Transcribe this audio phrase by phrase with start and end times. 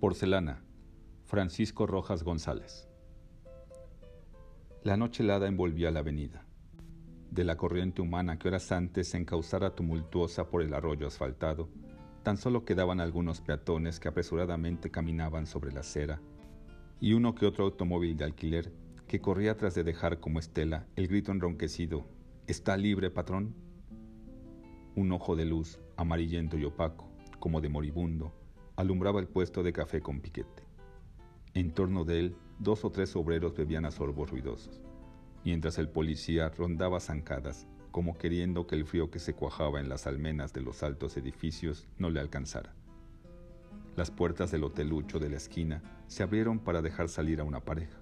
[0.00, 0.62] Porcelana,
[1.24, 2.86] Francisco Rojas González.
[4.82, 6.44] La noche helada envolvía la avenida.
[7.30, 9.24] De la corriente humana que horas antes se
[9.74, 11.70] tumultuosa por el arroyo asfaltado,
[12.22, 16.20] tan solo quedaban algunos peatones que apresuradamente caminaban sobre la acera
[17.00, 18.72] y uno que otro automóvil de alquiler
[19.08, 22.04] que corría tras de dejar como estela el grito enronquecido
[22.46, 23.54] ¿Está libre, patrón?
[24.94, 27.08] Un ojo de luz, amarillento y opaco,
[27.40, 28.34] como de moribundo,
[28.76, 30.62] alumbraba el puesto de café con piquete.
[31.54, 34.82] En torno de él, dos o tres obreros bebían a sorbos ruidosos,
[35.44, 40.06] mientras el policía rondaba zancadas, como queriendo que el frío que se cuajaba en las
[40.06, 42.74] almenas de los altos edificios no le alcanzara.
[43.96, 47.98] Las puertas del hotelucho de la esquina se abrieron para dejar salir a una pareja.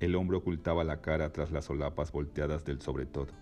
[0.00, 3.32] El hombre ocultaba la cara tras las solapas volteadas del sobretodo.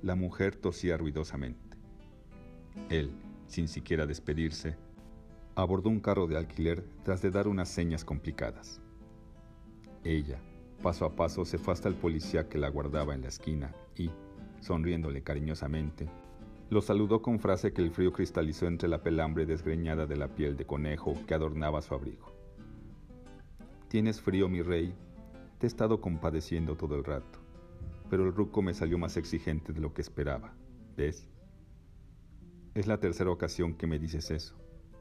[0.00, 1.76] La mujer tosía ruidosamente.
[2.88, 3.12] Él,
[3.46, 4.78] sin siquiera despedirse,
[5.54, 8.80] abordó un carro de alquiler tras de dar unas señas complicadas.
[10.04, 10.40] Ella,
[10.82, 14.10] paso a paso, se fue hasta el policía que la guardaba en la esquina y,
[14.60, 16.08] sonriéndole cariñosamente,
[16.70, 20.56] lo saludó con frase que el frío cristalizó entre la pelambre desgreñada de la piel
[20.56, 22.32] de conejo que adornaba su abrigo.
[23.88, 24.94] Tienes frío, mi rey.
[25.58, 27.40] Te he estado compadeciendo todo el rato,
[28.08, 30.54] pero el ruco me salió más exigente de lo que esperaba.
[30.96, 31.26] ¿Ves?
[32.74, 34.54] Es la tercera ocasión que me dices eso.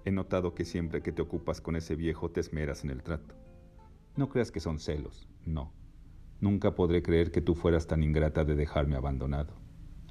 [0.10, 3.36] He notado que siempre que te ocupas con ese viejo te esmeras en el trato.
[4.16, 5.72] No creas que son celos, no.
[6.42, 9.54] Nunca podré creer que tú fueras tan ingrata de dejarme abandonado.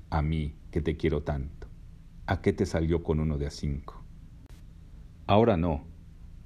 [0.09, 1.67] A mí, que te quiero tanto.
[2.27, 4.05] ¿A qué te salió con uno de a cinco?
[5.27, 5.85] Ahora no,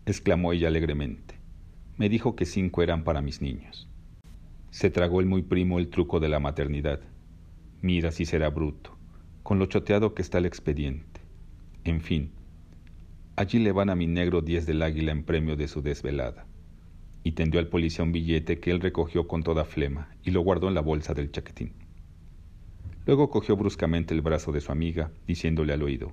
[0.06, 1.38] exclamó ella alegremente.
[1.98, 3.86] Me dijo que cinco eran para mis niños.
[4.70, 7.00] Se tragó el muy primo el truco de la maternidad.
[7.82, 8.96] Mira si será bruto,
[9.42, 11.20] con lo choteado que está el expediente.
[11.84, 12.32] En fin,
[13.34, 16.46] Allí le van a mi negro diez del águila en premio de su desvelada.
[17.24, 20.68] Y tendió al policía un billete que él recogió con toda flema y lo guardó
[20.68, 21.72] en la bolsa del chaquetín.
[23.06, 26.12] Luego cogió bruscamente el brazo de su amiga, diciéndole al oído,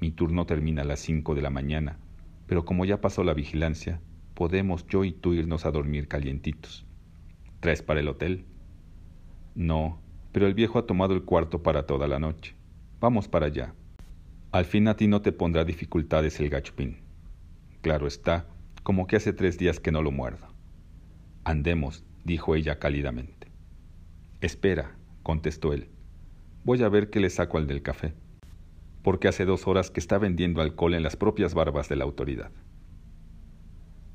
[0.00, 1.98] Mi turno termina a las cinco de la mañana,
[2.46, 4.00] pero como ya pasó la vigilancia,
[4.34, 6.86] podemos yo y tú irnos a dormir calientitos.
[7.58, 8.46] ¿Traes para el hotel?
[9.56, 10.00] No,
[10.32, 12.54] pero el viejo ha tomado el cuarto para toda la noche.
[13.00, 13.74] Vamos para allá.
[14.52, 16.98] Al fin a ti no te pondrá dificultades el gachupín.
[17.82, 18.46] Claro está,
[18.82, 20.48] como que hace tres días que no lo muerdo.
[21.44, 23.46] Andemos, dijo ella cálidamente.
[24.40, 25.88] Espera, contestó él.
[26.64, 28.12] Voy a ver qué le saco al del café,
[29.04, 32.50] porque hace dos horas que está vendiendo alcohol en las propias barbas de la autoridad.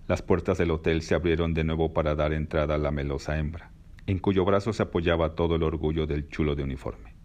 [0.09, 3.71] Las puertas del hotel se abrieron de nuevo para dar entrada a la melosa hembra,
[4.05, 7.15] en cuyo brazo se apoyaba todo el orgullo del chulo de uniforme.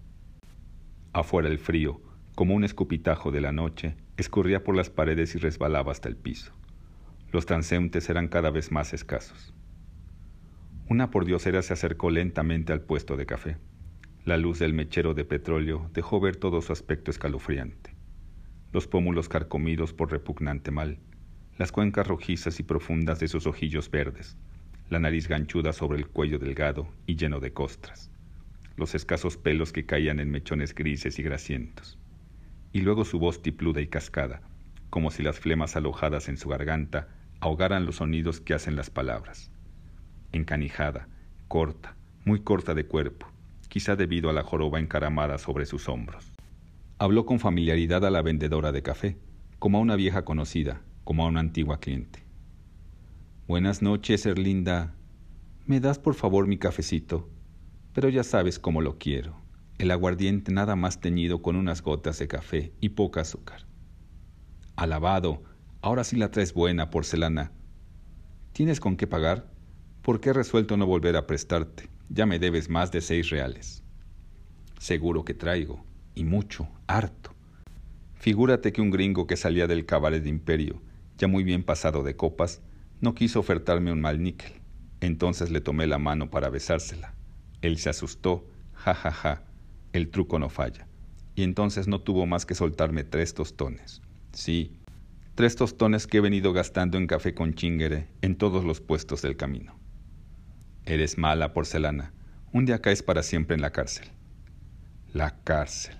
[1.13, 2.01] Afuera el frío,
[2.35, 6.53] como un escupitajo de la noche, escurría por las paredes y resbalaba hasta el piso.
[7.33, 9.55] Los transeúntes eran cada vez más escasos.
[10.89, 13.59] Una pordiosera se acercó lentamente al puesto de café.
[14.25, 17.95] La luz del mechero de petróleo dejó ver todo su aspecto escalofriante.
[18.73, 20.99] Los pómulos carcomidos por repugnante mal,
[21.59, 24.37] las cuencas rojizas y profundas de sus ojillos verdes,
[24.89, 28.11] la nariz ganchuda sobre el cuello delgado y lleno de costras,
[28.77, 32.00] los escasos pelos que caían en mechones grises y grasientos
[32.73, 34.43] y luego su voz tipluda y cascada,
[34.91, 37.09] como si las flemas alojadas en su garganta
[37.41, 39.51] ahogaran los sonidos que hacen las palabras.
[40.33, 41.09] Encanijada,
[41.49, 43.27] corta, muy corta de cuerpo,
[43.69, 46.33] quizá debido a la joroba encaramada sobre sus hombros.
[46.99, 49.17] Habló con familiaridad a la vendedora de café,
[49.59, 52.21] como a una vieja conocida, como a una antigua cliente.
[53.49, 54.95] Buenas noches, Erlinda.
[55.67, 57.29] ¿Me das por favor mi cafecito?
[57.95, 59.41] Pero ya sabes cómo lo quiero
[59.81, 63.67] el aguardiente nada más teñido con unas gotas de café y poca azúcar.
[64.77, 65.43] Alabado,
[65.81, 67.53] ahora sí la traes buena, porcelana.
[68.53, 69.51] ¿Tienes con qué pagar?
[70.03, 71.89] ¿Por qué he resuelto no volver a prestarte?
[72.11, 73.83] Ya me debes más de seis reales.
[74.79, 77.35] Seguro que traigo, y mucho, harto.
[78.15, 80.83] Figúrate que un gringo que salía del cabaret de Imperio,
[81.17, 82.61] ya muy bien pasado de copas,
[83.01, 84.61] no quiso ofertarme un mal níquel.
[85.01, 87.15] Entonces le tomé la mano para besársela.
[87.63, 89.45] Él se asustó, ja, ja, ja,
[89.93, 90.87] el truco no falla.
[91.35, 94.03] Y entonces no tuvo más que soltarme tres tostones.
[94.33, 94.79] Sí,
[95.35, 99.37] tres tostones que he venido gastando en café con chingere en todos los puestos del
[99.37, 99.79] camino.
[100.85, 102.13] Eres mala, porcelana.
[102.53, 104.09] Un día caes para siempre en la cárcel.
[105.13, 105.97] La cárcel.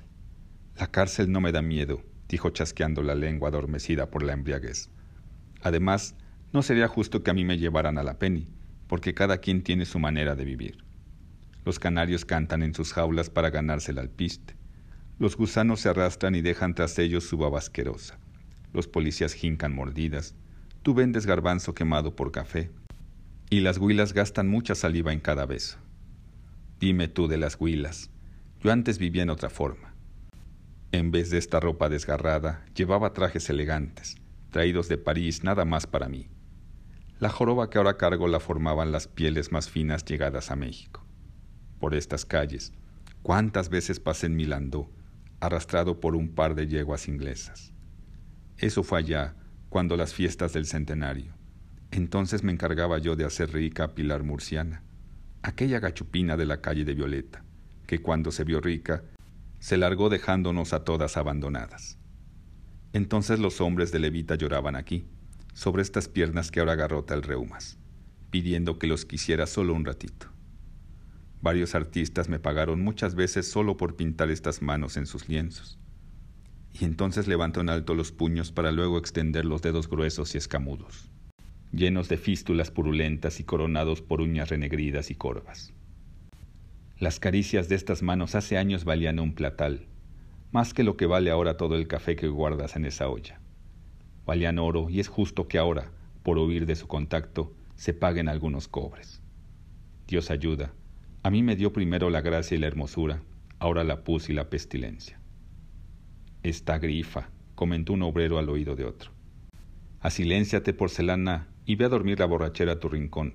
[0.77, 4.91] La cárcel no me da miedo, dijo chasqueando la lengua adormecida por la embriaguez.
[5.63, 6.15] Además,
[6.53, 8.49] no sería justo que a mí me llevaran a la penny,
[8.89, 10.85] porque cada quien tiene su manera de vivir.
[11.65, 14.55] Los canarios cantan en sus jaulas para ganarse el alpiste.
[15.19, 18.19] Los gusanos se arrastran y dejan tras ellos su baba asquerosa.
[18.73, 20.35] Los policías jincan mordidas.
[20.83, 22.71] Tú vendes garbanzo quemado por café,
[23.51, 25.77] y las huilas gastan mucha saliva en cada beso.
[26.79, 28.11] Dime tú de las huilas,
[28.63, 29.93] yo antes vivía en otra forma.
[30.93, 34.17] En vez de esta ropa desgarrada, llevaba trajes elegantes,
[34.51, 36.29] traídos de París nada más para mí.
[37.19, 41.05] La joroba que ahora cargo la formaban las pieles más finas llegadas a México.
[41.81, 42.73] Por estas calles,
[43.23, 44.91] cuántas veces pasé en Milandó,
[45.41, 47.73] arrastrado por un par de yeguas inglesas.
[48.59, 49.35] Eso fue allá,
[49.71, 51.33] cuando las fiestas del centenario.
[51.91, 54.83] Entonces me encargaba yo de hacer rica a Pilar Murciana,
[55.43, 57.43] aquella gachupina de la calle de Violeta,
[57.87, 59.03] que cuando se vio rica
[59.59, 61.99] se largó dejándonos a todas abandonadas.
[62.93, 65.07] Entonces los hombres de Levita lloraban aquí,
[65.55, 67.79] sobre estas piernas que ahora agarrota el reumas,
[68.31, 70.29] pidiendo que los quisiera solo un ratito.
[71.43, 75.79] Varios artistas me pagaron muchas veces solo por pintar estas manos en sus lienzos.
[76.79, 81.11] Y entonces levanto en alto los puños para luego extender los dedos gruesos y escamudos,
[81.73, 85.73] llenos de fístulas purulentas y coronados por uñas renegridas y corvas.
[86.99, 89.87] Las caricias de estas manos hace años valían un platal,
[90.53, 93.41] más que lo que vale ahora todo el café que guardas en esa olla.
[94.27, 95.91] Valían oro y es justo que ahora,
[96.23, 99.23] por huir de su contacto, se paguen algunos cobres.
[100.07, 100.73] Dios ayuda.
[101.23, 103.23] A mí me dio primero la gracia y la hermosura,
[103.59, 105.21] ahora la pus y la pestilencia.
[106.43, 109.11] Está grifa, comentó un obrero al oído de otro.
[110.01, 113.35] Asilénciate, porcelana, y ve a dormir la borrachera a tu rincón.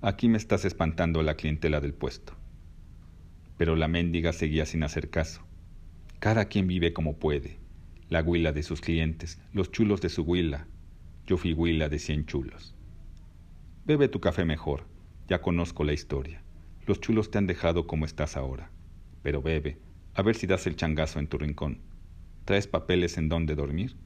[0.00, 2.32] Aquí me estás espantando la clientela del puesto.
[3.58, 5.42] Pero la mendiga seguía sin hacer caso.
[6.20, 7.58] Cada quien vive como puede.
[8.08, 10.68] La huila de sus clientes, los chulos de su huila.
[11.26, 12.74] Yo fui huila de cien chulos.
[13.84, 14.84] Bebe tu café mejor.
[15.28, 16.45] Ya conozco la historia.
[16.86, 18.70] Los chulos te han dejado como estás ahora.
[19.22, 19.78] Pero bebe,
[20.14, 21.80] a ver si das el changazo en tu rincón.
[22.44, 23.96] ¿Traes papeles en donde dormir?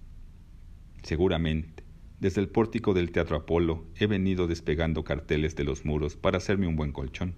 [1.03, 1.85] Seguramente.
[2.21, 6.67] Desde el pórtico del Teatro Apolo he venido despegando carteles de los muros para hacerme
[6.67, 7.35] un buen colchón.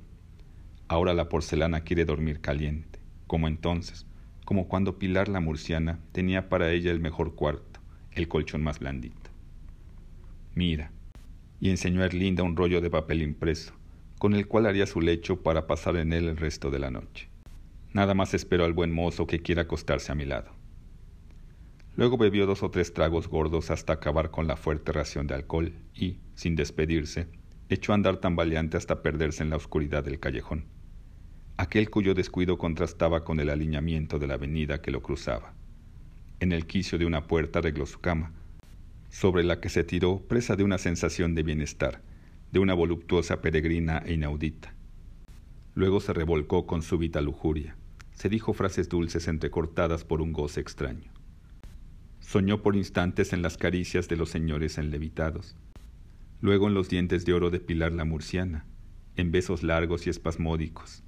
[0.87, 4.06] Ahora la porcelana quiere dormir caliente, como entonces,
[4.45, 7.81] como cuando Pilar la murciana tenía para ella el mejor cuarto,
[8.12, 9.31] el colchón más blandito.
[10.55, 10.91] Mira,
[11.61, 13.73] y enseñó a Erlinda un rollo de papel impreso,
[14.23, 17.29] con el cual haría su lecho para pasar en él el resto de la noche.
[17.93, 20.53] Nada más espero al buen mozo que quiera acostarse a mi lado.
[21.97, 25.73] Luego bebió dos o tres tragos gordos hasta acabar con la fuerte ración de alcohol
[25.93, 27.27] y, sin despedirse,
[27.69, 30.67] echó a andar tambaleante hasta perderse en la oscuridad del callejón
[31.57, 35.53] aquel cuyo descuido contrastaba con el alineamiento de la avenida que lo cruzaba.
[36.39, 38.31] En el quicio de una puerta arregló su cama,
[39.11, 42.03] sobre la que se tiró presa de una sensación de bienestar,
[42.52, 44.75] de una voluptuosa peregrina e inaudita.
[45.75, 47.76] Luego se revolcó con súbita lujuria,
[48.14, 51.10] se dijo frases dulces entrecortadas por un goce extraño.
[52.20, 55.56] Soñó por instantes en las caricias de los señores enlevitados,
[56.40, 58.66] luego en los dientes de oro de Pilar la Murciana,
[59.16, 61.02] en besos largos y espasmódicos,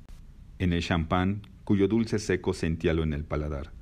[0.59, 3.73] en el champán, cuyo dulce seco sentíalo en el paladar,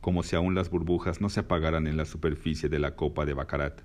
[0.00, 3.34] como si aún las burbujas no se apagaran en la superficie de la copa de
[3.34, 3.82] Bacarat.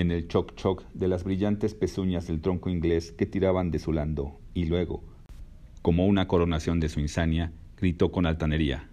[0.00, 3.92] En el choc choc de las brillantes pezuñas del tronco inglés que tiraban de su
[3.92, 5.04] lando, y luego,
[5.82, 8.88] como una coronación de su insania, gritó con altanería: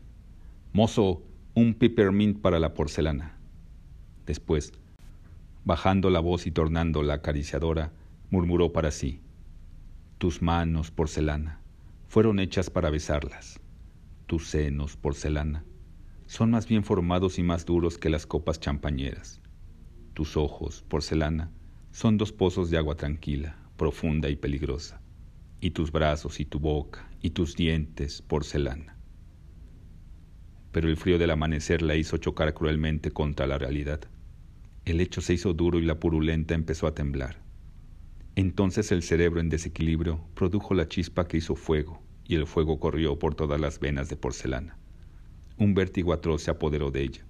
[0.73, 1.23] Mozo,
[1.53, 3.37] un peppermint para la porcelana.
[4.25, 4.73] Después,
[5.63, 7.93] bajando la voz y tornando la acariciadora,
[8.29, 9.21] murmuró para sí:
[10.17, 11.61] Tus manos, porcelana
[12.09, 13.61] fueron hechas para besarlas.
[14.25, 15.63] Tus senos, porcelana,
[16.25, 19.39] son más bien formados y más duros que las copas champañeras.
[20.17, 21.51] Tus ojos, porcelana,
[21.91, 24.99] son dos pozos de agua tranquila, profunda y peligrosa.
[25.61, 28.97] Y tus brazos y tu boca y tus dientes, porcelana.
[30.71, 34.09] Pero el frío del amanecer la hizo chocar cruelmente contra la realidad.
[34.85, 37.43] El hecho se hizo duro y la purulenta empezó a temblar.
[38.33, 43.19] Entonces el cerebro en desequilibrio produjo la chispa que hizo fuego, y el fuego corrió
[43.19, 44.79] por todas las venas de porcelana.
[45.57, 47.26] Un vértigo atroz se apoderó de ella.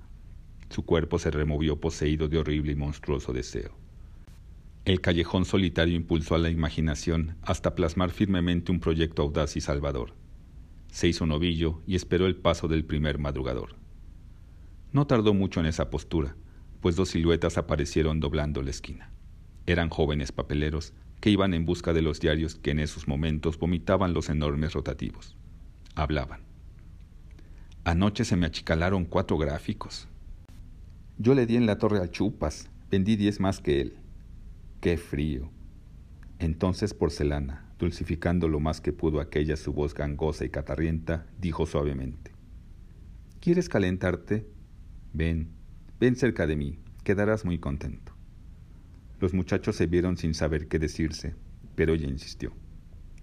[0.70, 3.76] Su cuerpo se removió poseído de horrible y monstruoso deseo.
[4.86, 10.14] El callejón solitario impulsó a la imaginación hasta plasmar firmemente un proyecto audaz y salvador.
[10.92, 13.76] Se hizo novillo y esperó el paso del primer madrugador.
[14.94, 16.36] No tardó mucho en esa postura,
[16.80, 19.12] pues dos siluetas aparecieron doblando la esquina.
[19.66, 24.14] Eran jóvenes papeleros que iban en busca de los diarios que en esos momentos vomitaban
[24.14, 25.36] los enormes rotativos.
[25.96, 26.42] Hablaban.
[27.84, 30.08] Anoche se me achicalaron cuatro gráficos.
[31.20, 33.98] Yo le di en la torre al Chupas, vendí diez más que él.
[34.82, 35.50] ¡Qué frío!
[36.38, 42.34] Entonces Porcelana, dulcificando lo más que pudo aquella su voz gangosa y catarrienta, dijo suavemente:
[43.40, 44.48] ¿Quieres calentarte?
[45.12, 45.50] Ven,
[46.00, 48.14] ven cerca de mí, quedarás muy contento.
[49.20, 51.34] Los muchachos se vieron sin saber qué decirse,
[51.74, 52.54] pero ella insistió.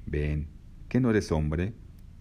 [0.04, 0.48] Ven,
[0.88, 1.74] ¿qué no eres hombre?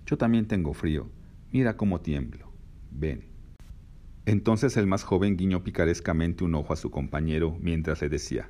[0.05, 1.09] Yo también tengo frío.
[1.51, 2.51] Mira cómo tiemblo.
[2.91, 3.32] Ven.
[4.25, 8.49] Entonces el más joven guiñó picarescamente un ojo a su compañero mientras le decía,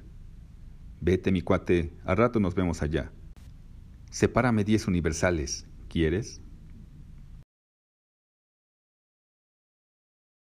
[1.02, 3.12] Vete, mi cuate, al rato nos vemos allá.
[4.12, 6.43] Sepárame diez universales, ¿quieres?